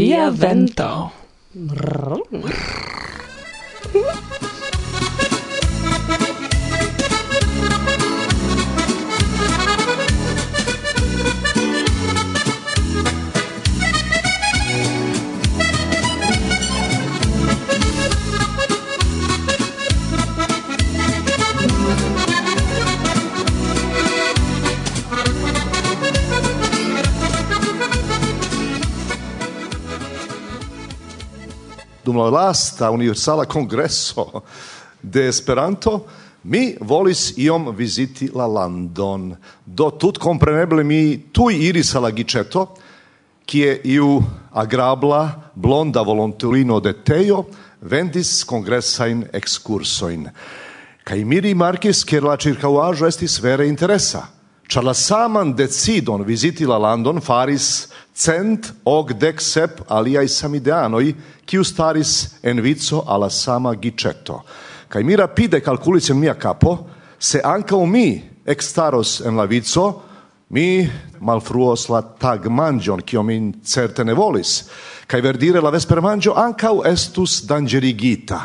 [0.00, 1.12] via vento.
[1.52, 2.19] Brrr.
[32.20, 34.42] la lasta universala congresso
[35.00, 36.06] de Esperanto,
[36.42, 39.36] mi volis iom viziti la landon.
[39.64, 42.68] Do tut compreneble mi tui iris alla giceto,
[43.44, 44.20] kie iu
[44.52, 47.46] agrabla, blonda volontulino de Teo
[47.80, 50.28] vendis congressain excursoin.
[51.04, 54.28] Kai mi rimarkis, ke la circauajo estis vere interesa.
[54.70, 61.08] Ĉar la saman decidon viziti la landon faris cent okdek sep aliaj samideanoj,
[61.42, 64.36] kiu staris en vico al la sama giĉeto.
[64.86, 66.76] Kaj mi rapide kalkulis en mia kapo,
[67.18, 69.88] se ankaŭ mi ekstaros en la vico,
[70.54, 70.86] mi
[71.18, 74.68] malfruos la tagmanĝon, kio min certe ne volis,
[75.10, 78.38] kaj verdire la vespermanĝo ankaŭ estus danĝerigita.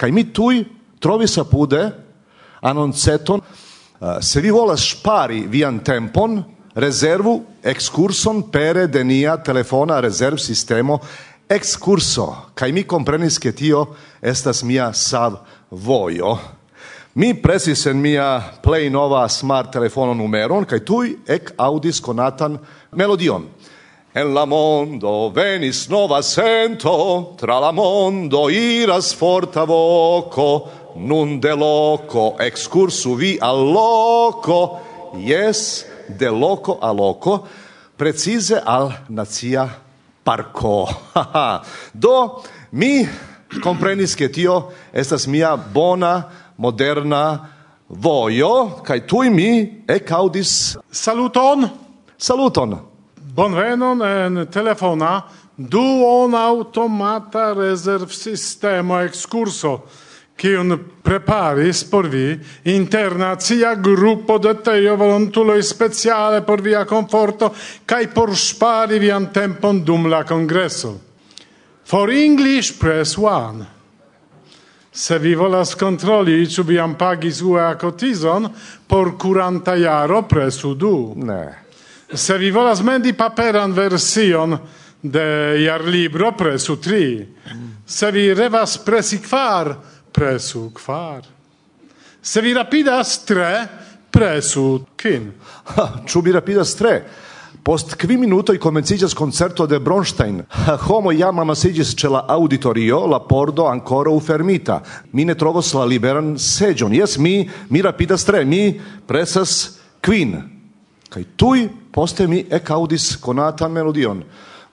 [0.00, 0.64] Kaj mi tuj
[0.96, 1.84] trovis apude
[2.64, 3.44] anonceton,
[4.00, 6.42] Eh, se vi volas spari vian tempon,
[6.74, 10.98] reservu excurson pere de nia telefona reserv sistemo
[11.48, 12.50] excurso.
[12.54, 13.86] Kaj mi comprenis che tio
[14.20, 15.38] estas mia sav
[15.70, 16.38] vojo.
[17.14, 22.58] Mi presis en mia play nova smart telefono numeron kaj tui ek audis konatan
[22.90, 23.46] melodion.
[24.14, 32.36] En la mondo venis nova sento, tra la mondo iras forta voco, nun de loco
[32.38, 34.80] excursu vi al loco.
[35.16, 37.46] Yes de loco a loco
[37.96, 39.68] precise al nacia
[40.22, 40.88] parco.
[41.92, 43.08] Do mi
[43.62, 47.50] comprenis che tio estas mia bona moderna
[47.86, 51.70] vojo kai tu mi e caudis saluton.
[52.16, 52.78] Saluton.
[53.34, 55.24] Bonvenon en telefona
[55.56, 59.82] duon automata reserv sistema excurso
[60.36, 67.54] kiun preparis por vi internazia gruppo de teo volontuloi speciale por via conforto
[67.86, 71.00] kai por spari vian tempon dum la congresso.
[71.84, 73.66] For English press one.
[74.90, 78.48] Se vi volas controlli ĉu vi jam pagis a cotizon
[78.86, 81.14] por curanta jaro presu du.
[81.16, 81.64] Ne.
[82.14, 84.58] Se vi volas mendi paperan version
[85.02, 87.26] de jarlibro presu tri.
[87.86, 89.74] Se vi revas presi kvar,
[90.14, 91.26] presu kvar.
[92.22, 93.66] Se vi rapidas tre,
[94.10, 95.32] presu kin.
[96.06, 97.02] Ču mi rapidas tre?
[97.64, 100.42] Post kvi minutoj komenciĝas koncerto de Bronstein.
[100.86, 104.82] Homo jam amasiĝis ĉe la auditorio, la pordo ankoraŭ fermita.
[105.12, 106.92] Mi ne trovos la liberan seĝon.
[106.94, 110.36] Jes, mi mi rapidas tre, mi presas kvin.
[111.08, 114.22] Kaj tuj poste mi ekaŭdis konatan melodion.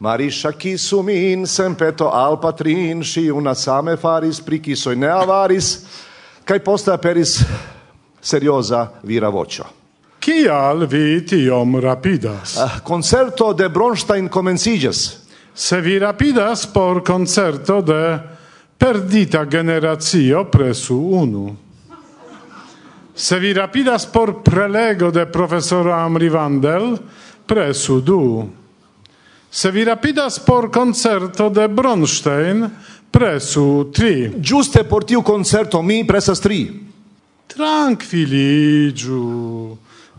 [0.02, 5.68] Marisha kisu min, sempeto al patrin, si una same faris, pri kisoj ne avaris,
[6.42, 7.36] kaj poste aperis
[8.18, 9.68] serioza vira voĉo.
[10.22, 12.56] Kial vi tiom rapidas?
[12.58, 15.20] Uh, concerto de Bronstein comencigas.
[15.54, 18.20] Se vi rapidas por concerto de
[18.78, 21.56] perdita generazio presu unu.
[23.14, 26.98] Se vi rapidas por prelego de professoro Amri Vandel,
[27.46, 28.61] presu du.
[29.52, 32.72] Se vi rapidas por concerto de Bronstein,
[33.12, 34.32] presu tri.
[34.40, 36.72] Giuste por tiu concerto mi presas tri.
[37.52, 39.20] Tranquilligiu.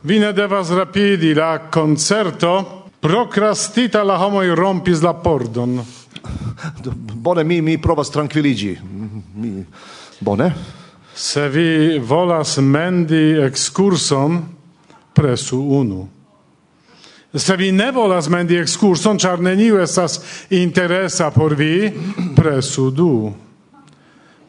[0.02, 2.82] Vi ne devas rapidi la concerto.
[3.00, 5.80] Procrastita la homoj rompis la pordon.
[7.14, 8.78] Bone, mi, mi provas tranquilligi.
[9.34, 9.64] Mi...
[10.20, 10.54] Bone.
[11.14, 14.42] Se vi volas mendi excurson,
[15.14, 16.11] presu unu.
[17.34, 20.18] Se vi ne volas mendi excurson, char neniu estas
[20.50, 21.88] interesa por vi,
[22.36, 23.32] presu du.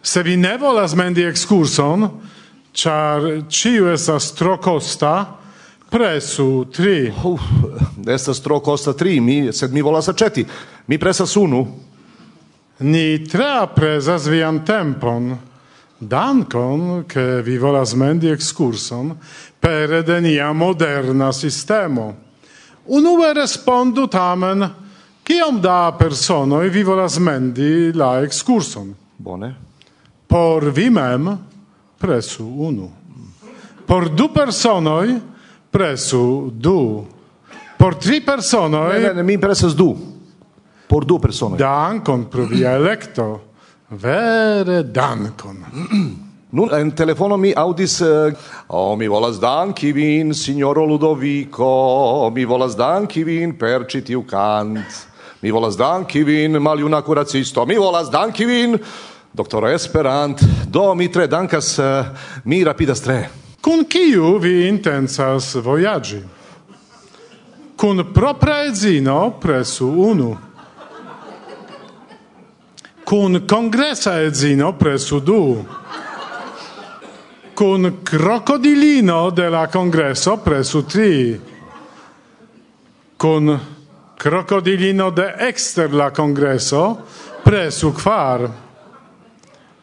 [0.04, 2.10] Se vi ne volas mendi excurson,
[2.76, 5.40] char ciu estas tro costa,
[5.90, 7.08] presu tri.
[7.24, 7.42] Uf,
[8.04, 10.44] estas tro costa tri, mi, sed mi volas aceti.
[10.88, 11.64] Mi presas unu.
[12.80, 15.38] Ni tre apresas vian tempon.
[16.04, 19.16] Dankon, che vi volas mendi excurson,
[19.60, 22.23] per de nia moderna sistemo.
[22.86, 24.66] Unue respondu tamen,
[25.24, 28.94] kiom da personoi vi volas mendi la excursum?
[29.18, 29.54] Bone.
[30.28, 31.30] Por vi mem
[31.98, 32.90] presu unu.
[33.86, 35.16] Por du personoj
[35.72, 37.06] presu du.
[37.78, 38.94] Por tri personoj...
[38.94, 39.90] Ne, ne, ne, mi presas du.
[40.88, 41.58] Por du personoj.
[41.60, 43.42] Dankon pro via electo.
[43.90, 45.64] Vere dankon.
[46.54, 48.34] Nun en telefono mi audis uh, eh,
[48.68, 55.00] oh, mi volas danki vin signoro Ludovico mi volas danki vin per ĉi tiu kant
[55.42, 58.78] mi volas danki vin maljuna kuracisto mi volas danki vin
[59.34, 62.06] doktoro Esperant do mi tre dankas uh,
[62.46, 63.24] mi rapidas tre
[63.64, 66.18] Kun kiu vi intensas vojaĝi?
[67.80, 70.34] Kun propra edzino presu unu.
[73.06, 75.64] Kun kongresa edzino presu du
[77.54, 81.40] con crocodilino della congresso presu tri,
[83.16, 83.60] con
[84.16, 87.06] crocodilino de exter la congresso
[87.44, 88.52] presu quar.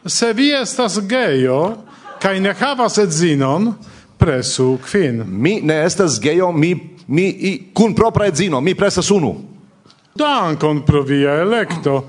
[0.05, 1.85] Se vi estas geio,
[2.19, 3.77] kai ne havas edzinon,
[4.17, 5.25] presu quin.
[5.27, 9.35] Mi ne estas geio, mi, mi i, kun propra edzino, mi presas unu.
[10.15, 12.05] Dankon pro via electo,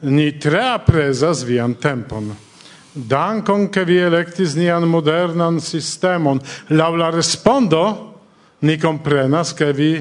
[0.00, 2.34] ni tre apresas vian tempon.
[2.94, 6.38] Dankon, ke vi electis nian modernan sistemon.
[6.70, 7.82] Lau la respondo,
[8.62, 9.92] ni comprenas, ke vi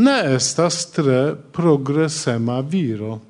[0.00, 3.20] ne estas tre progresema viro.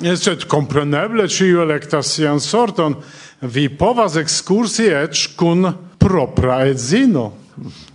[0.00, 2.96] Sed compreneble ciu electas sian sorton,
[3.40, 5.68] vi povas excursi ec kun
[6.00, 7.30] propra edzino.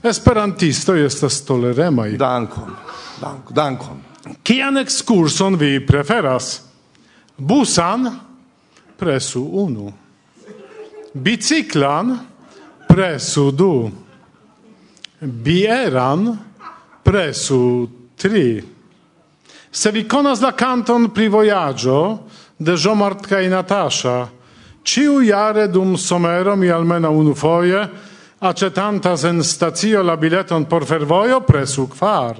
[0.05, 2.13] Esperantisto estas toleremai.
[2.17, 2.71] Dankon,
[3.19, 4.03] dankon, dankon.
[4.45, 6.61] Kian excurson vi preferas?
[7.35, 8.07] Busan?
[8.97, 9.93] presu unu.
[11.13, 12.19] Biciclan
[12.87, 13.91] presu du.
[15.19, 16.37] Bieran
[17.03, 18.63] presu tri.
[19.71, 22.19] Se vi conas la canton pri voyaggio
[22.57, 24.27] de Jomart kaj Natasha,
[24.83, 27.87] ciu jare dum somero mi almena unu foje
[28.39, 32.37] acetantas en stazio la bileton por fervoio presu kvar.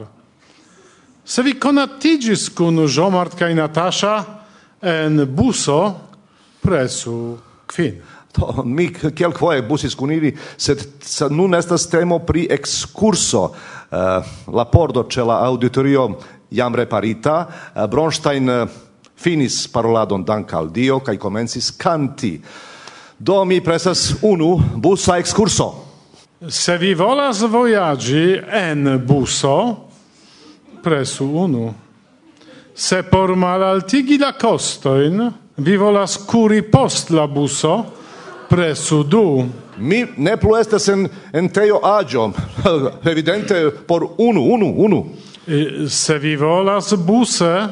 [1.26, 4.24] Se vi conatigis kun Jomart kaj Natasha
[4.82, 5.94] en buso,
[6.66, 7.38] Presu
[7.70, 8.02] kvin.
[8.36, 13.44] To, mi kelkfoje busis kun ili, sed sa, nun estas temo pri ekskurso.
[13.46, 13.52] Uh,
[13.92, 16.10] eh, la pordo ce la auditorio
[16.52, 17.48] jam reparita.
[17.48, 18.68] Uh, Bronstein uh,
[19.16, 22.40] finis paroladon dank al Dio kai comencis canti
[23.18, 25.74] Do mi presas unu busa ekskurso.
[26.50, 29.76] Se vi volas vojaĝi en buso,
[30.84, 31.74] presu unu.
[32.76, 37.86] Se por malaltigi la kostojn, Vi volas curi post la buso,
[38.50, 39.46] presu du.
[39.78, 42.32] Mi ne plu estes en, en teo agio,
[43.12, 45.06] evidente por unu, unu, unu.
[45.48, 47.68] I, se vi volas buse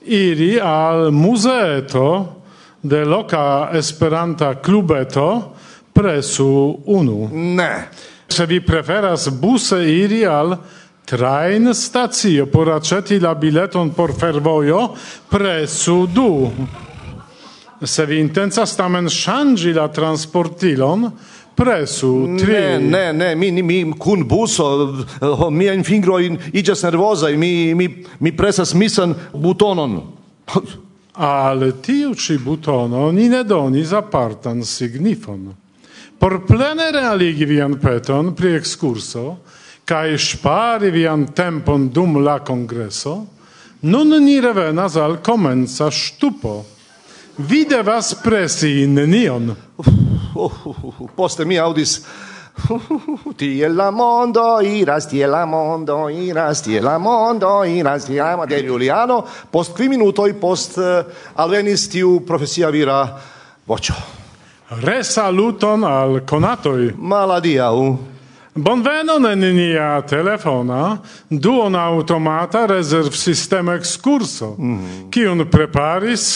[0.00, 2.42] iri al muzeeto
[2.82, 5.54] de loca esperanta clubeto,
[5.92, 7.28] presu unu.
[7.32, 7.88] Ne.
[8.28, 10.58] Se vi preferas buse iri al
[11.04, 14.96] train stazio por aceti la bileton por fervojo,
[15.28, 16.50] presu du
[17.84, 21.10] se vi intencas tamen ŝanĝi la transportilon,
[21.60, 22.52] presu tri.
[22.52, 24.66] Ne ne ne mi mi kun buso
[25.20, 30.00] oh, mi en fingro in igas nervoza mi mi mi presas misan butonon.
[31.12, 35.50] Al tiu ĉi butono ni ne donis apartan signifon.
[36.18, 39.36] Por plene realigi vian peton pri excurso
[39.84, 43.26] kai spari vian tempon dum la congresso
[43.80, 46.64] nun ni revenas al comenza stupo
[47.36, 49.54] Vi devas presi nenion.
[50.34, 50.52] Oh,
[51.16, 52.00] poste mi audis
[53.36, 58.54] Tie la mondo iras, tie la mondo iras, tie la mondo iras, tie la mondo
[58.54, 63.00] de Giuliano, post qui minutoi, post uh, alvenis tiu profesia vira
[63.66, 63.94] vocio.
[64.82, 66.92] Resaluton al conatoi.
[66.96, 67.98] Maladiau.
[68.54, 70.98] Bonvenon en nia telefona
[71.30, 75.10] duon automata reserv sistema excurso, mm.
[75.10, 76.26] kiun preparis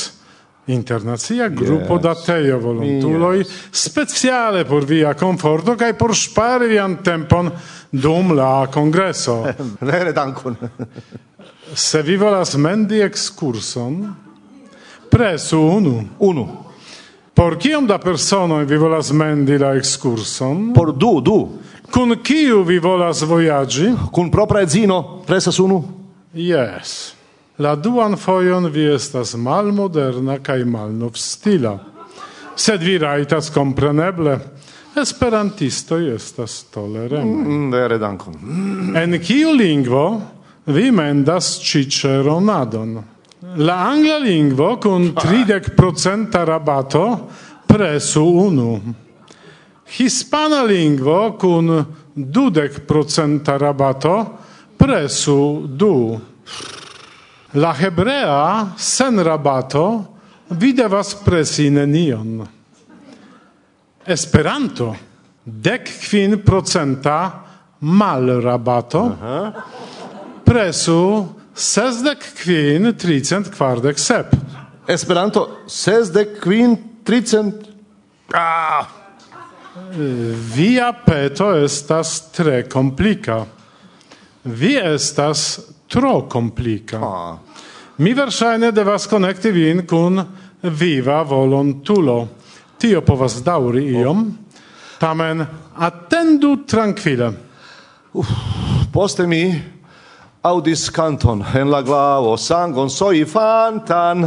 [0.66, 2.02] internacia gruppo yes.
[2.02, 3.68] da teio volontuloi yes.
[3.71, 7.52] speciale por via conforto kai por spari vian tempon
[7.90, 9.42] dum la congresso.
[9.80, 10.56] Vere dankon.
[11.75, 14.14] Se vi volas mendi excurson,
[15.11, 16.09] presu unu.
[16.18, 16.47] Unu.
[17.35, 20.73] Por kiom da persono vi volas mendi la excurson?
[20.75, 21.38] Por du, du.
[21.90, 23.92] Kun kiu vi volas vojaĝi?
[24.12, 25.83] Kun propra edzino, presas unu.
[26.35, 27.14] Yes.
[27.58, 31.78] La duan foion vi estas malmoderna kaj malnovstila.
[32.56, 34.38] Sed vi rajtas kompreneble,
[34.96, 37.25] esperantisto estas tolerema.
[37.25, 38.34] Mm, mm, vere dankon.
[39.02, 40.23] en kiu lingvo
[40.66, 43.02] vi mendas ciceronadon?
[43.56, 45.23] La angla lingvo kun ah.
[45.23, 47.06] 30% rabato
[47.66, 48.80] presu unu.
[49.99, 51.84] Hispana lingvo kun
[52.14, 54.38] dudek procenta rabato
[54.76, 56.18] presu du.
[57.54, 59.84] La hebrea sen rabato
[60.49, 62.42] videvas presi nenion.
[64.04, 64.96] Esperanto
[65.44, 67.44] dec quin procenta
[67.78, 69.64] mal rabato Aha.
[70.42, 74.34] presu sesdec quin tricent quardec sep.
[74.87, 77.70] Esperanto sesdec quin tricent...
[78.34, 78.88] Ah!
[79.94, 83.44] Via peto estas tre complica.
[84.42, 85.62] Vi estas
[85.95, 86.99] tro complica.
[86.99, 87.39] Ah.
[87.97, 90.19] Mi versaine devas connecti vin kun
[90.61, 92.29] viva volontulo.
[92.79, 94.01] Tio povas dauri oh.
[94.01, 94.25] iom,
[94.99, 95.45] tamen
[95.79, 97.31] attendu tranquille.
[98.91, 99.45] Poste mi
[100.43, 104.27] audis canton en la glavo, sangon soi fantan,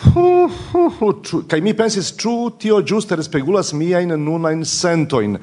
[0.00, 5.36] Kaj mi pensis, ĉu tio ĝuste respegulas miajn nunajn sentojn.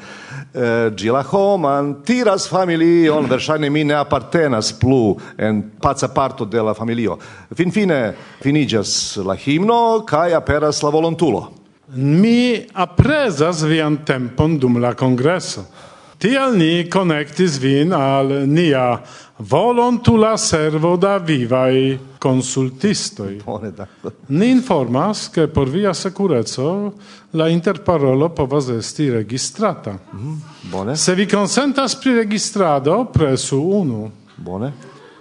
[0.97, 6.73] Ĝila eh, homan tiras familion, verŝajne mi ne apartenas plu en paca parto de la
[6.73, 7.19] familio.
[7.53, 7.99] Finfine
[8.41, 11.45] finiĝas la himno kaj aperas la volontulo.
[11.93, 15.67] Mi aprezas vian tempon dum la kongreso.
[16.17, 18.97] Tial ni connectis vin al nia
[19.37, 23.41] volontula servo da vivai consultistoi.
[23.45, 23.71] Bone,
[24.27, 26.93] ni informas che por via securezzo
[27.31, 29.99] la interparolo povas esti registrata.
[30.15, 30.33] Mm,
[30.71, 30.95] bone.
[30.95, 34.11] Se vi consentas pri registrado, presu unu.
[34.35, 34.73] Bone.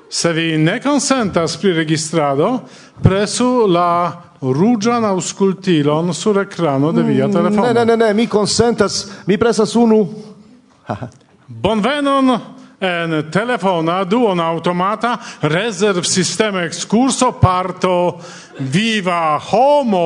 [0.08, 2.62] Se vi ne consentas pri registrado,
[3.02, 7.68] presu la rugian auscultilon sur ekrano de via mm, telefono.
[7.68, 10.34] Mm, ne, ne, ne, ne, mi consentas, mi presas unu.
[11.46, 12.40] Bonvenon
[12.78, 18.20] en telefona duon automata reserv sistema excurso parto
[18.58, 19.96] viva homo.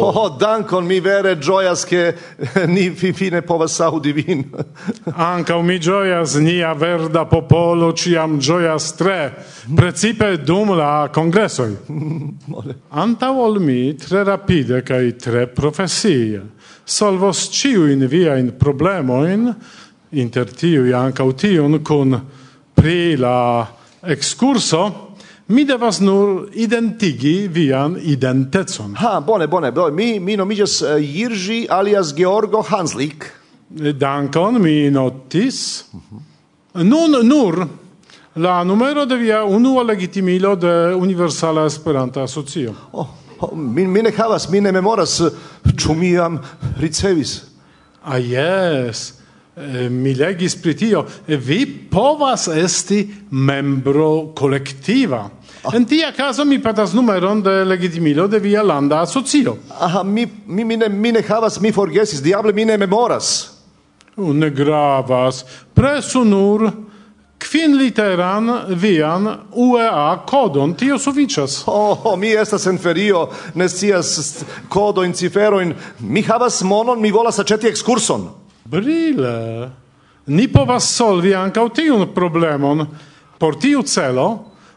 [0.00, 2.14] Oh, oh, dankon, mi vere gioias che
[2.66, 4.44] ni fine povas audi vin.
[5.14, 9.32] Anca mi gioias, nia verda popolo ciam gioias tre,
[9.74, 11.76] precipe dum la congressoi.
[12.88, 16.40] Anta ol mi tre rapide cae tre professie
[16.84, 19.54] solvos ciuin viain problemoin,
[20.14, 22.20] inter tiui anca utiun cun
[22.74, 23.66] pri la
[24.02, 25.14] excurso,
[25.46, 28.94] mi devas nur identigi vian identecon.
[28.96, 29.92] Ha, bone, bone, bone.
[29.92, 33.26] Mi, mi nomigas uh, eh, Jirži alias Georgo Hanslik.
[33.80, 35.84] Eh, dankon, mi notis.
[35.92, 36.84] Uh -huh.
[36.84, 37.66] Nun, nur,
[38.34, 42.74] la numero de via unua legitimilo de Universala Esperanta Asocio.
[42.92, 43.06] Oh,
[43.38, 45.30] oh, mi, mi ne havas, mi ne memoras, eh,
[45.76, 46.38] ĉu mi jam
[46.80, 47.42] ricevis.
[48.02, 49.23] Ah, yes.
[49.56, 55.30] Eh, mi legis pri tio, vi povas esti membro collectiva.
[55.62, 55.76] Ah.
[55.76, 59.56] En tia caso mi patas numeron de legitimilo de via landa asocio.
[59.78, 63.50] Aha, mi, mi, mi, ne, mi ne havas, mi forgesis, diable mi ne memoras.
[64.16, 65.44] Uh, ne gravas.
[65.74, 66.72] Presu nur
[67.38, 71.62] kvin literan vian UEA kodon, tio sufiĉas.
[71.66, 75.76] Oh, oh, mi estas en ferio, ne scias kodojn, ciferojn.
[76.00, 78.43] Mi havas monon, mi volas aĉeti ekskurson.
[78.64, 79.70] Brile.
[80.26, 82.86] Ni povas solvi ankaŭ tiun problemon.
[83.38, 84.28] Por tiu celo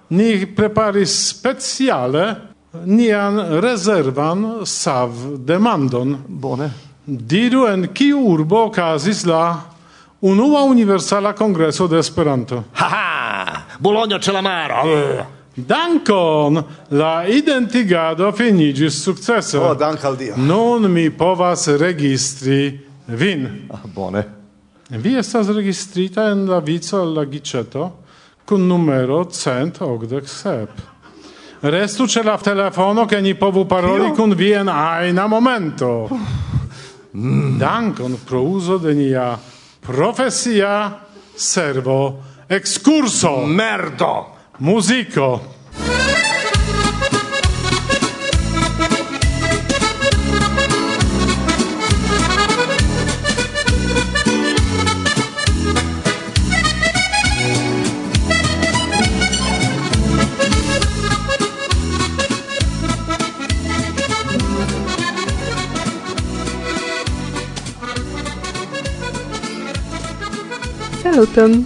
[0.09, 2.25] ni preparis speciale
[2.85, 6.17] nian rezervan sav demandon.
[6.27, 6.69] Bone.
[7.05, 9.55] Diru en kiu urbo okazis la
[10.21, 12.63] unua universala kongreso de Esperanto.
[12.73, 13.63] Ha ha!
[13.79, 14.83] Bologno ce la maro.
[15.53, 16.63] Dankon!
[16.89, 19.57] La identigado finigis sukcese.
[19.57, 20.35] Oh, dank al Dio.
[20.35, 23.67] Nun mi povas registri Vin.
[23.71, 24.23] Ah, bone.
[24.89, 28.03] Vi estas registrita en la vico al la giceto
[28.45, 30.69] kun numero cent ogdek sep.
[31.59, 34.13] Restu ce la telefono che ni povu paroli Kio?
[34.13, 36.09] kun vi en aina momento.
[37.11, 37.57] Mm.
[37.57, 39.39] Dankon pro uzo de nia
[39.79, 40.99] profesia
[41.35, 43.45] servo excurso.
[43.45, 44.35] Merdo.
[44.57, 45.55] Musico.
[71.27, 71.65] saluton!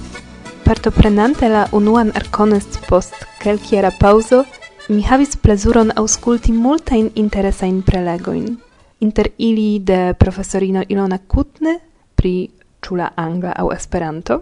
[0.63, 4.43] Partoprenante la unuan arkonest post kelkiera pauzo,
[4.89, 8.57] mi havis plezuron auskulti multajn interesajn prelegoin.
[8.99, 11.79] Inter ili de profesorino Ilona Kutny
[12.15, 12.49] pri
[12.81, 14.41] czula angla aŭ Esperanto,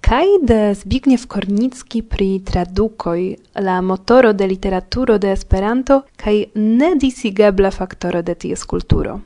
[0.00, 8.22] kaj de Zbigniew Kornicki pri tradukoj la motoro de literaturo de Esperanto kaj nedisigebla faktoro
[8.22, 9.20] de ties kulturo.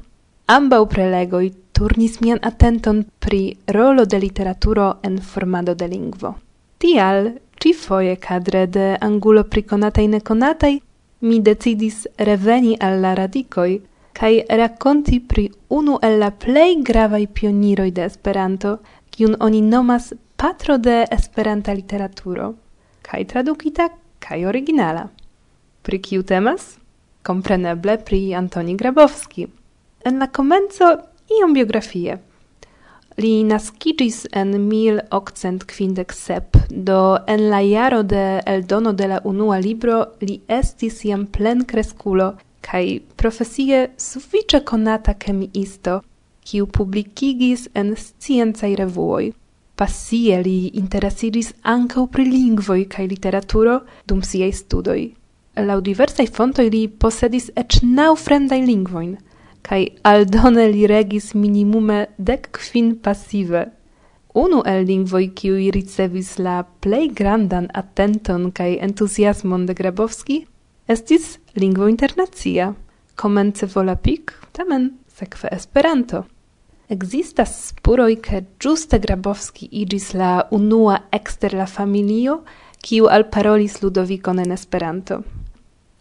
[0.45, 6.35] Ambaŭ prelegoj turnis mian atenton pri rolo de literaturo en formado de lingvo.
[6.79, 10.75] Tial, ĉifoje kadre de angulo pri konataj nekonataj,
[11.21, 13.71] mi decidis reveni al la radikoj
[14.13, 18.77] kaj rakonti pri unu el la plej gravaj pioniroj de Esperanto,
[19.11, 22.53] kiun oni nomas patro de Esperanta literaturo,
[23.03, 23.89] kaj tradukita
[24.21, 25.09] kaj originala.
[25.83, 26.75] Pri kiu temas?
[27.23, 29.49] Kompreneble pri Antoni Grabowski–
[30.05, 30.97] en la comenzo
[31.41, 32.19] iom biografie.
[33.17, 40.41] Li naskiĝis en 1857, do en la jaro de eldono de la unua libro li
[40.49, 46.03] estis iam plen cresculo, kai profesie suffice conata chemiisto,
[46.45, 49.33] kiu publicigis en sciencaj revuoi.
[49.75, 55.15] Passie li interesiĝis ancau pri lingvoi kaj literaturo dum siei studoi.
[55.55, 59.17] Lau diversai fontoi li posedis ec nau fremdai lingvoin–
[59.65, 63.65] kai aldone li regis minimume dec quin passive.
[64.35, 70.45] Unu el lingvoi kiuj ricevis la plej grandan attenton kai entuziasmon de Grabowski
[70.89, 72.75] estis lingvo internacia,
[73.17, 76.25] komence volapik, tamen sekve Esperanto.
[76.89, 82.43] Existas spuroj, ke giuste Grabowski igis la unua exter la familio,
[82.85, 85.23] kiu alparolis Ludovikon en Esperanto.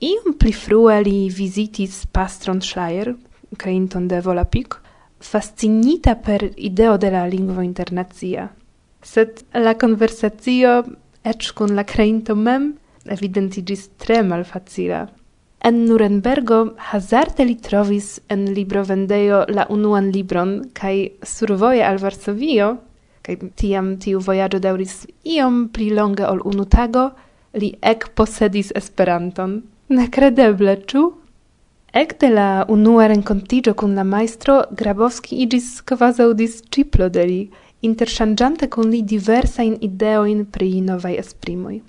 [0.04, 3.14] Iom pli frue li vizitis pastron Schleier,
[3.56, 4.76] creinton de Volapik,
[5.20, 8.50] fascinita per ideo de la lingvo internacia.
[9.02, 10.84] Sed la conversatio,
[11.24, 12.74] ec cun la creinto mem,
[13.06, 15.08] evidentigis tre malfacila.
[15.64, 22.74] En Nurembergo hazarde li trovis en librovendejo la unuan libron, kaj survoje al Varsovio,
[23.24, 27.12] kai tiam tiu vojaĝo dauris iom pli longe ol unu tago,
[27.56, 29.62] li ek posedis Esperanton.
[29.88, 31.04] Nekredeble, ĉu?
[31.96, 37.42] Ecte la unua rencontigio cun la maestro, Grabowski igis quasau disciplo de li,
[37.86, 41.84] interchangiante cun li diversajn ideoin pri novai esprimoi.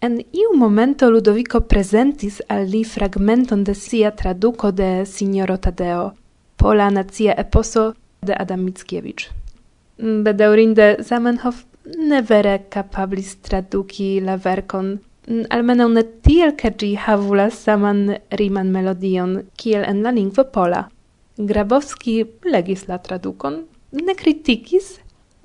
[0.00, 6.14] En iu momento Ludovico presentis al li fragmenton de sia traduco de Signoro Tadeo,
[6.56, 7.92] pola nazia eposo
[8.22, 9.28] de Adam Mickiewicz.
[9.98, 11.66] Mm, Bedeurinde Zamenhof
[12.08, 18.16] ne vere capablis traduki la verkon Mm, almeno ne tiel, ke ĝi havu la saman
[18.40, 20.88] riman melodion kiel en la lingvo pola.
[21.38, 22.14] Grabowski
[22.50, 23.60] legis la tradukon,
[23.92, 24.96] ne kritikis,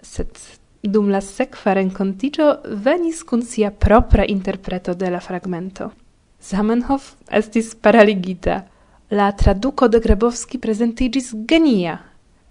[0.02, 0.42] sed
[0.82, 2.50] dum la sekva renkontiĝo
[2.88, 5.92] venis kun sia propra interpreto de la fragmento.
[6.42, 8.64] Zamenhof estis paraligita.
[9.12, 12.00] La traduko de Grabowski prezentiĝis genia.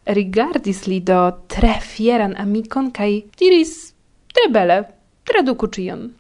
[0.07, 1.19] Rigardis li do
[1.51, 3.95] tre fieran amikon kaj diris:
[4.31, 4.85] "Tre bele,
[5.25, 6.13] traduku ĉion."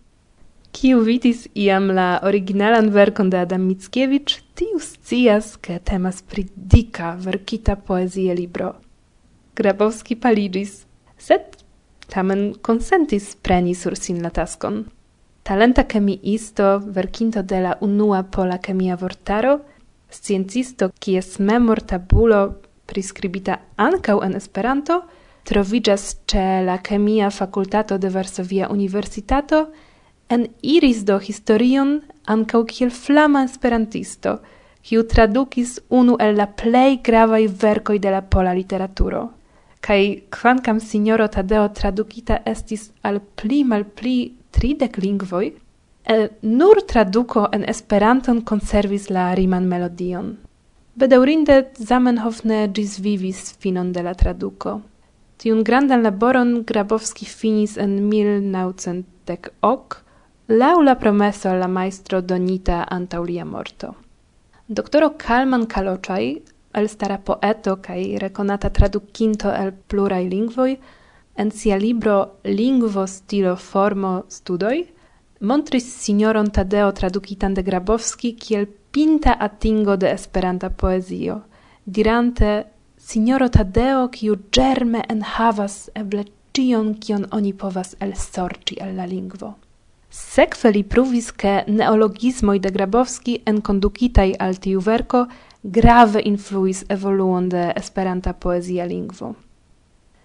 [0.75, 7.13] Kiu vidis iam la originalan verkon de Adam Mickiewicz, tiu scias, ke temas pri dika
[7.15, 8.73] verkita poezie libro.
[9.55, 10.81] Grabowski paligis,
[11.15, 11.55] sed
[12.11, 14.83] tamen consentis preni sur sin la taskon.
[15.47, 19.61] Talenta chemiisto, verkinto de la unua pola chemia vortaro,
[20.11, 22.43] sciencisto kies memor tabulo
[22.91, 25.05] priskribita ankaŭ en Esperanto,
[25.47, 29.69] troviĝas ĉe la chemia fakultato de Varsovia Universitato,
[30.29, 34.39] En iris do historion ancau kiel flama esperantisto,
[34.83, 39.29] kiu tradukis unu el la plej gravaj verkoj de la pola literaturo.
[39.81, 44.17] Kaj kvankam sinjoro Tadeo tradukita estis al pli malpli
[44.51, 45.53] tridek lingvoj,
[46.05, 50.37] el nur traduko en Esperanton konservis la riman melodion.
[50.95, 54.81] Bedaurinde Zamenhof ne ĝisvivis finon de la traduko.
[55.39, 60.04] Tiun grandan laboron Grabowski finis en 1910 ok,
[60.49, 63.95] lau la promeso la maestro donita antaulia morto.
[64.67, 66.41] Doctoro Kalman Kaloczaj,
[66.75, 70.77] el stara poeto kaj rekonata tradukinto el pluraj lingvoj,
[71.37, 74.85] en sia libro Lingvo stilo formo studoj
[75.45, 81.43] montris signoron Tadeo tradukitan de Grabowski kiel pinta atingo de Esperanta poezio,
[81.85, 82.65] dirante
[82.99, 86.25] Signoro Tadeo, kiu germe en havas eble
[86.57, 89.55] cion, kion oni povas elsorci el la lingvo.
[90.15, 95.25] Sekve li pruvis ke neologismoj de Grabowski en kondukitaj al tiu verko
[95.77, 99.33] grave influis evoluon de esperanta poezia lingvo.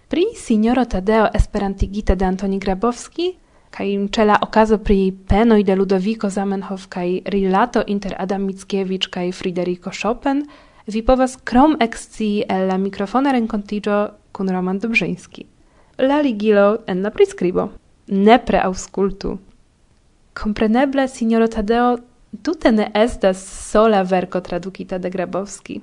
[0.08, 3.32] Pri signoro Tadeo esperantigita de Antoni Grabowski,
[3.74, 9.32] kaj ĉe la okazo pri penoj de Ludovico Zamenhof kaj rilato inter Adam Mickiewicz kaj
[9.32, 10.46] Friderico Chopin,
[10.86, 14.00] vi povas krom ekscii el la mikrofona renkontiĝo
[14.32, 15.46] kun Roman Dobrzyński.
[15.98, 17.72] La ligilo en la priskribo.
[18.06, 19.38] Nepre aŭskultu.
[20.34, 21.98] Compreneble, signoro Tadeo,
[22.42, 23.38] tute ne estas
[23.70, 25.80] sola verko tradukita de Grabowski.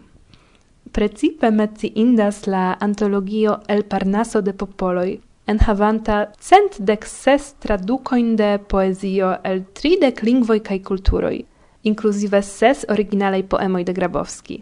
[0.91, 9.35] Precipe menciindas la antologio El Parnaso de Popoloj, enhavanta cent dec ses traducoin de poezio
[9.43, 11.43] el tridec lingvoj kaj kulturoj,
[11.83, 14.61] inkluzive ses originalaj poemoj de Grabowski.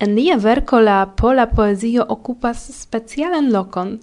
[0.00, 4.00] En lia verko la pola poezio okupas specialan lokon,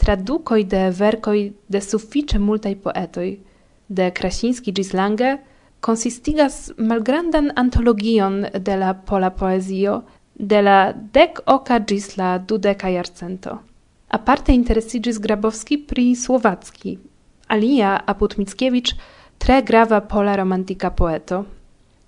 [0.00, 3.34] tradukoj de verkoj de sufiĉe multaj poetoj–
[3.88, 5.38] de Krasiński gis Lange
[5.80, 10.02] consistigas malgrandan antologion de la pola poezio
[10.34, 13.58] de la dec oca gis la dudeca jarcento.
[14.08, 16.98] Aparte interesigis Grabowski pri Słowacki,
[17.48, 18.94] alia apud Mickiewicz
[19.38, 21.44] tre grava pola romantica poeto.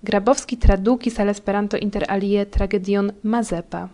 [0.01, 3.89] Grabowski traduki al Esperanto inter alie tragedion Mazepa.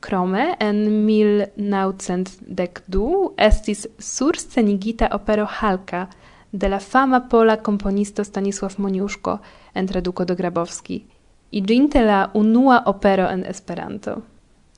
[0.00, 6.08] Krome en 1912 estis surscenigita opero Halka,
[6.54, 9.38] de la fama pola komponisto Stanisław Moniuszko
[9.74, 11.04] en traduko do Grabowski,
[11.50, 14.22] iĝinte la unua opero en Esperanto.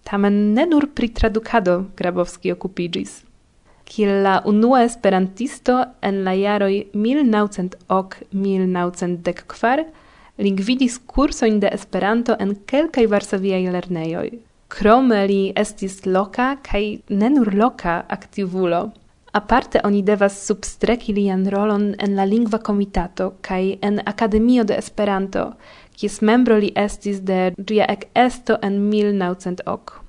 [0.02, 3.24] Tamen ne nur pri tradukado Grabowski okupiĝis.
[3.84, 9.84] Kiel la unua esperantisto en la jaroj 1908-1914
[10.38, 14.30] li gvidis kursojn de Esperanto en kelkaj varsoviaj lernejoj.
[14.68, 18.90] Krome li estis loka kaj ne nur loka aktivulo–
[19.36, 25.42] aparte oni devas substreki lian rolon en la lingva komitato kaj en Akademio de Esperanto,
[25.96, 30.00] kies membro li estis de ĝia ekesto en 1900.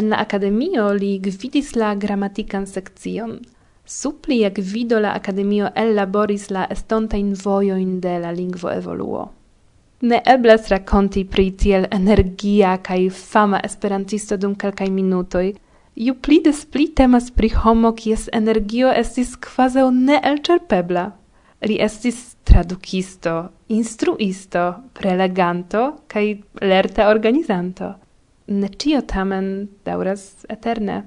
[0.00, 3.38] En la Akademio li gvidis la gramatikan sekcion.
[3.84, 9.26] Sub lia gvido la Akademio ellaboris la estontajn vojojn de la lingvo evoluo.
[10.00, 15.52] Ne eblas rakonti pri tiel energia kaj fama esperantisto dum kelkaj minutoj,
[15.94, 21.04] Ju pli des pli temas pri homo, kies energio estis quasau neelcerpebla.
[21.64, 23.34] Li estis tradukisto,
[23.68, 27.94] instruisto, preleganto, kai lerta organizanto.
[28.46, 31.04] Ne cio tamen dauras eterne.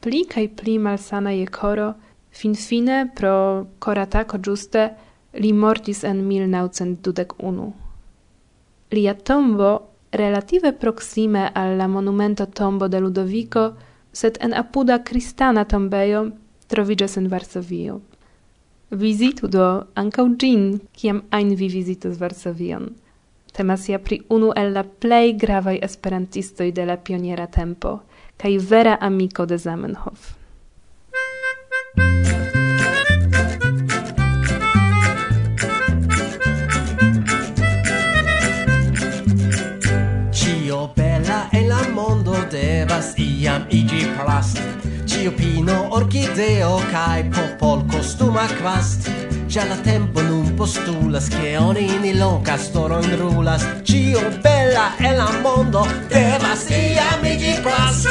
[0.00, 1.90] Pli kai pli malsana je coro,
[2.30, 4.86] finfine pro corataco giuste
[5.34, 7.68] li mortis en 1921.
[8.94, 9.72] Lia tombo
[10.10, 13.74] relative proxime alla monumento tombo de Ludovico
[14.18, 16.30] sed en apuda cristana tombeio
[16.66, 18.00] trovigas en Varsovio.
[18.90, 22.94] Vizitu do ancau gin, ciam ein vi visitus Varsovion.
[23.52, 28.00] Temas ja pri unu el la plei gravai esperantistoi de la pioniera tempo
[28.38, 30.34] kaj vera amiko de Zamenhof.
[42.98, 44.58] povas iam igi plast.
[45.06, 49.08] Ĉiopino, orchideo cae popol costuma quast.
[49.46, 53.64] Già la tempo nun postulas che oni ni loca storo in rulas.
[53.82, 58.08] Cio bella e la mondo devas iam igi plast.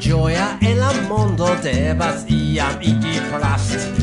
[0.00, 3.99] Gioia e la mondo devas iam igi plast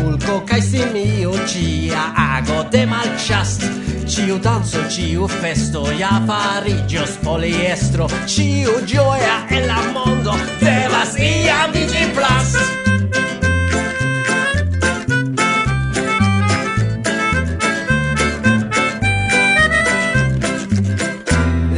[0.00, 3.62] vulko kaj simio cia ago de malchast
[4.10, 8.08] Ciu danzo, ciu festo, ja farigios poliestro.
[8.26, 12.56] Ciu gioia e la mondo devas iam digi plas.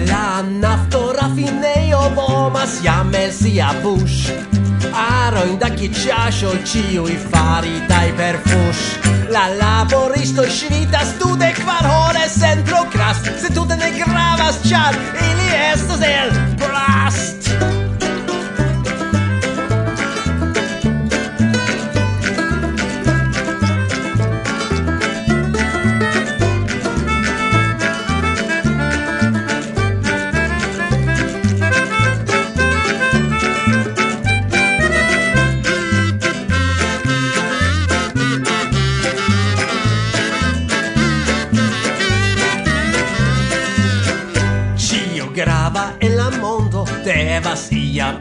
[0.09, 4.52] La nafto rafinejo vomas jam el sia bush
[4.93, 11.87] aroin da chi ciascio cio i fari dai per fush La laboristo scivitas stude quar
[12.09, 16.52] ore centro cras se tute ne gravas char ili esto el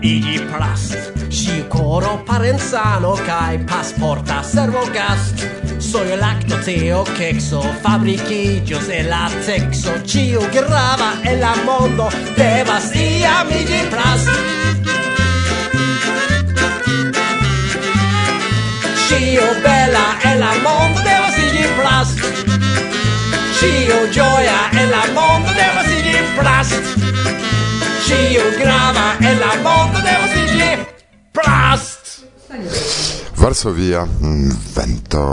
[0.02, 1.28] igi plast.
[1.30, 10.42] Si coro parenzano cae pasporta servo gast Soio lacto teo quexo fabricigios e latexo Ciu
[10.50, 14.30] grava e la mondo devas iam igi plast.
[19.08, 22.20] Ciu bella e la mondo devas igi plast.
[23.58, 27.71] Ciu gioia e la mondo devas igi plast.
[28.12, 30.66] Ĉio grava e la mondo devo iĝi
[31.32, 32.10] plast.
[33.40, 35.28] Varsovia mm, vento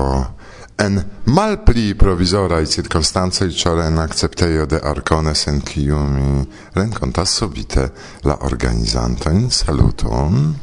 [0.79, 1.01] en
[1.35, 6.47] malpli provizoraj cirkonstancoj ciore en accepteio de Arkones en kiu mi
[6.79, 7.89] renkontas subite
[8.23, 10.55] la organizantoin saluton.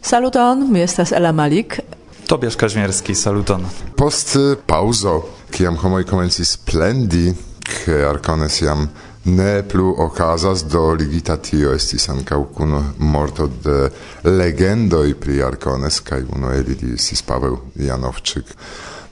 [0.00, 1.80] Saluton, mi estas Ela Malik.
[2.26, 3.66] Tobiasz Kaźmierski, saluton.
[3.96, 5.20] Post pauzo,
[5.52, 8.88] kiam homoj komencis splendi, ke Arkones jam
[9.24, 13.88] ne plu okazas do ligita tio estis ankaŭ kun morto de
[14.24, 18.52] legendoj pri Arkones kaj unu el ili estis Paweł Janowczyk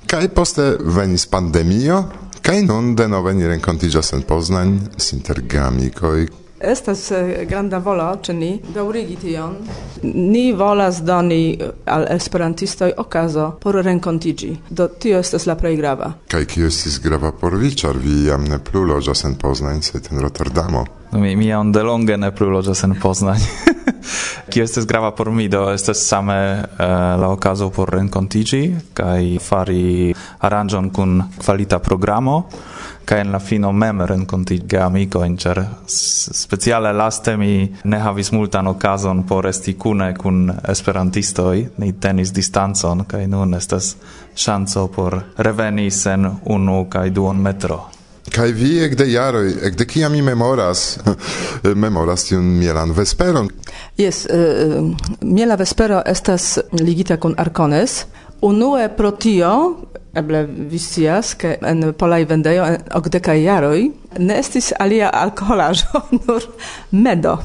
[0.07, 2.05] kaj poste venis pandemio
[2.43, 5.15] kaj nun denove ni renkontiĝas en Poznań s
[5.49, 9.57] geamikoj Estas eh, granda volo ĉe ni daŭrigi tion.
[10.03, 14.53] Ni volas doni eh, al esperantistoj okazo por renkontiĝi.
[14.71, 16.13] Do tio estas la plej grava.
[16.31, 20.07] Kaj kio estis grava por vi, ĉar vi jam ne plu loĝas en Poznań, sed
[20.13, 20.85] en Rotterdamo?
[21.13, 23.43] No, mi, mi jam delonge ne plu loĝas en Poznań.
[24.53, 26.87] Kio estas grava por mi, do estas same uh,
[27.21, 28.63] la okazo por renkontiĝi
[28.95, 30.15] kaj fari
[30.47, 32.37] aranĝon kun kvalita programo
[33.05, 38.67] kaj en la fino mem renkontiĝi ge amikojn, ĉar speciale laste mi ne havis multan
[38.67, 43.97] okazon por esti kune kun esperantistoj, ni tenis distancon kaj nun estas
[44.35, 47.83] ŝanco por reveni sen unu kaj duon metro.
[48.31, 50.99] Kai vi ekde jaroj, ekde kiam mi memoras,
[51.85, 53.51] memoras tiun mielan vesperon.
[53.99, 58.05] Jes, uh, eh, eh, miela vespero estas ligita kun Arkones.
[58.43, 59.53] Unue pro tio,
[60.13, 63.79] Eble vi scias, ke en polaj vendejo en okdekaj jaroj
[64.21, 66.49] ne estis alia alkoholaĵo, nur
[66.93, 67.39] medo.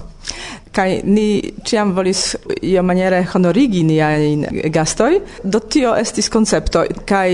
[0.76, 4.44] Kaj ni ĉiam volis iomaniere honorigi niajn
[4.76, 6.84] gastoj, do tio estis koncepto.
[7.08, 7.32] Kaj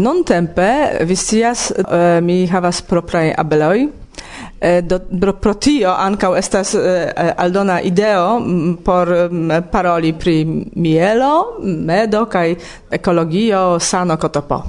[0.00, 0.70] nuntempe
[1.06, 3.84] vi scias, eh, mi havas propraj abeloj,
[4.64, 6.80] Eh, do pro tio ankaŭ estas eh,
[7.16, 10.36] eh, aldona ideo mm, por mm, paroli pri
[10.76, 12.54] mielo, medo kaj
[12.90, 14.62] ekologio sano kotopo.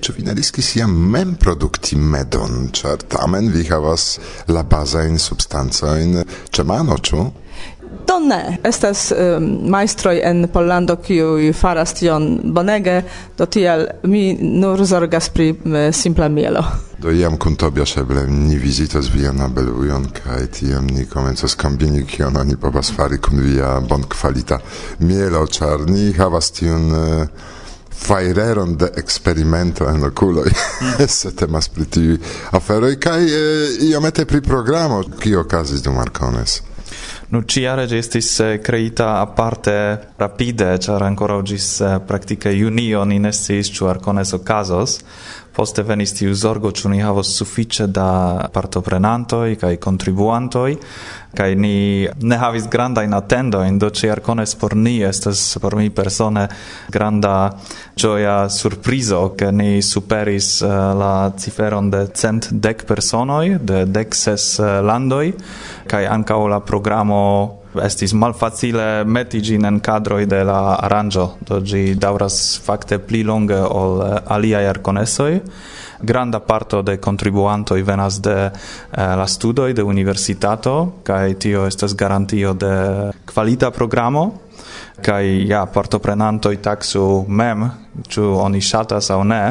[0.00, 6.24] Czy vi ne riskis jam mem produkti medon, ĉar tamen vi havas la bazajn substancojn
[6.50, 7.24] ĉe mano, ĉu?
[8.14, 8.58] Do ne.
[8.64, 13.00] Estas um, majstroj en Pollando, kiuj faras tion bonege,
[13.38, 15.48] do tiel mi nur zorgas pri
[15.92, 16.62] simpla mielo.
[16.98, 22.36] Do iam kun tobie eble ni vizitas vian abelujon kaj tiam ni komencas kombini kion
[22.36, 24.60] oni povas fari kun via bonkvalita
[24.98, 27.26] mielo, ĉar ni havas tiun uh,
[28.04, 30.52] fajreron de eksperimento en okuloj
[31.18, 32.18] se temas pri tiuj
[32.52, 36.60] aferoj kaj uh, iomete pri programo kio okazis dum Arkones.
[37.34, 43.72] Nu ciare estis eh, creita aparte rapide, char ancora ogis eh, praktike junio ni nestis,
[43.74, 45.00] ciu arcones arkones
[45.54, 50.72] Poste venis tiu zorgo, ĉu ni havos sufiĉe da partoprenantoj kaj kontribuantoj,
[51.38, 56.48] kaj ni ne havis grandajn atendojn, do ĉiarkones por ni estas por mi persone
[56.90, 57.36] granda
[57.94, 64.58] ĝoja surprizo, ke ni superis uh, la ciferon de cent dek personoj de dek ses
[64.58, 65.28] eh, landoj,
[65.86, 67.20] kaj ankaŭ la programo
[67.82, 73.58] estis malfacile meti gin en cadroi de la aranjo, do gi dauras fakte pli longe
[73.58, 75.40] ol eh, aliai arconesoi.
[76.04, 78.52] Granda parto de contribuantoi venas de eh,
[78.92, 84.24] la studoi de universitato, kai tio estas garantio de eh, qualita programo,
[85.04, 87.68] kai ja partoprenanto i taxu mem
[88.08, 89.42] ĉu oni ŝatas aŭ ne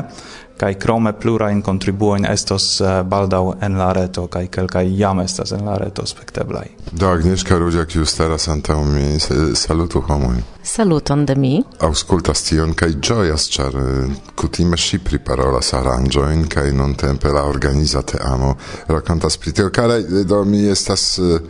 [0.58, 5.52] kai krome plura in contribuoin estos eh, baldau en la reto kai kelkai jam estas
[5.58, 9.18] en la reto spekteblai do Agnieszka Rudziak kiu staras antaŭ mi.
[9.56, 10.38] Salutu homoj.
[10.64, 11.54] Saluton de mi.
[11.82, 18.54] Aŭskultas tion kaj ĝojas ĉar eh, kutime ŝi priparolas aranĝojn kaj nuntempe la organiza teamo
[18.88, 19.72] rakontas pri tio.
[19.74, 21.42] Karaj eh, do mi estas uh,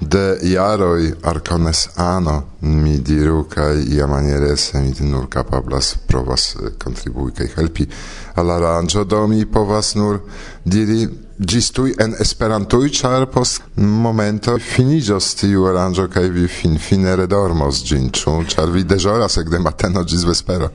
[0.00, 6.70] de iaroi arcones ano mi diru kai ia maniere se mi nur capablas provas eh,
[6.84, 7.88] contribui kai helpi
[8.34, 10.20] al aranĝo do mi povas nur
[10.64, 11.08] diri
[11.38, 18.44] gistui en esperantui char post momento finijos tiu aranjo kai vi finfine redormos ĝin ĉu
[18.54, 18.86] ĉar vi
[19.42, 20.70] ek de mateno gis vespero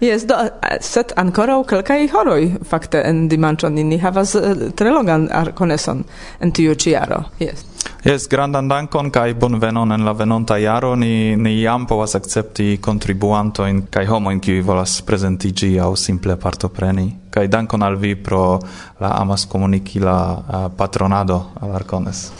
[0.00, 0.34] Yes, do,
[0.80, 6.04] set ankoraŭ kelkai horoj fakte en dimancion, ni havas eh, tre longan arconeson
[6.40, 7.24] en tiu ciaro.
[7.40, 7.64] Yes.
[8.06, 10.94] Yes, grandan dankon kaj bonvenon en la venonta jaro.
[10.94, 17.08] Ni, ni jam povas akcepti kontribuantojn kaj homojn, kiu volas prezentigi aŭ simple partopreni.
[17.34, 18.60] Kaj dankon al vi pro
[19.00, 22.30] la amas komunikila uh, patronado Alarcones.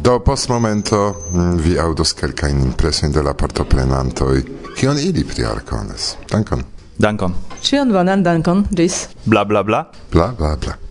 [0.00, 4.42] Do post momento mm, vi audos kelkajn impresojn de la partoprenantoj.
[4.76, 6.14] Kion ili pri Arcones?
[6.30, 6.64] Dankon.
[6.98, 7.34] Dankon.
[7.62, 8.64] Ĉion bonan dankon.
[8.72, 9.08] Ĝis.
[9.24, 9.84] Bla bla bla.
[10.12, 10.89] Bla bla bla.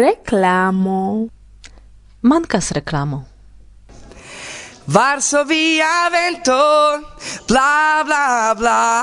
[0.00, 1.28] reclamo.
[2.22, 3.24] Mancas reklamo.
[4.84, 6.52] Varsovia vento,
[7.46, 9.02] bla bla bla.